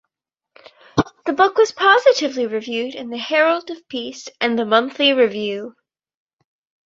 The 1.27 1.33
book 1.33 1.59
was 1.59 1.71
positively 1.73 2.47
reviewed 2.47 2.95
in 2.95 3.11
"The 3.11 3.19
Herald 3.19 3.69
of 3.69 3.87
Peace" 3.87 4.29
and 4.39 4.57
"The 4.57 4.65
Monthly 4.65 5.13
Review". 5.13 5.75